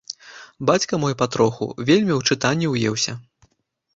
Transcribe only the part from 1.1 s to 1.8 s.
патроху,